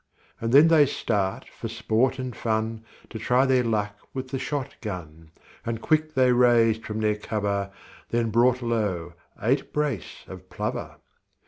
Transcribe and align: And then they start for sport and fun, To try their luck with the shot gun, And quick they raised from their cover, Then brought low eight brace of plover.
And 0.39 0.51
then 0.51 0.67
they 0.67 0.87
start 0.87 1.47
for 1.47 1.67
sport 1.67 2.17
and 2.17 2.35
fun, 2.35 2.83
To 3.11 3.19
try 3.19 3.45
their 3.45 3.63
luck 3.63 3.95
with 4.15 4.29
the 4.29 4.39
shot 4.39 4.73
gun, 4.81 5.29
And 5.63 5.79
quick 5.79 6.15
they 6.15 6.31
raised 6.31 6.83
from 6.83 7.01
their 7.01 7.17
cover, 7.17 7.69
Then 8.09 8.31
brought 8.31 8.63
low 8.63 9.13
eight 9.39 9.71
brace 9.71 10.25
of 10.25 10.49
plover. 10.49 10.95